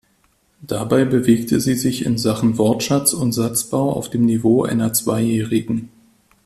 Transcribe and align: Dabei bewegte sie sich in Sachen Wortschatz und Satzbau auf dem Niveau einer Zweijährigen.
Dabei 0.63 1.05
bewegte 1.05 1.59
sie 1.61 1.75
sich 1.75 2.07
in 2.07 2.17
Sachen 2.17 2.57
Wortschatz 2.57 3.13
und 3.13 3.33
Satzbau 3.33 3.93
auf 3.93 4.09
dem 4.09 4.25
Niveau 4.25 4.63
einer 4.63 4.93
Zweijährigen. 4.93 5.89